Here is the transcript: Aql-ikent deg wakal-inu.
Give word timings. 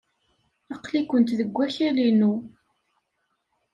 Aql-ikent 0.75 1.35
deg 1.39 1.49
wakal-inu. 1.57 2.33